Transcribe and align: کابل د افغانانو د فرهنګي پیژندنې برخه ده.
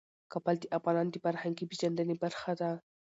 کابل 0.31 0.55
د 0.59 0.65
افغانانو 0.77 1.13
د 1.13 1.17
فرهنګي 1.25 1.65
پیژندنې 1.71 2.15
برخه 2.23 2.51
ده. 2.61 2.71